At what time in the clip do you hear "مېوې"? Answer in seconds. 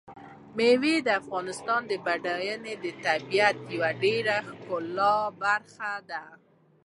0.57-0.95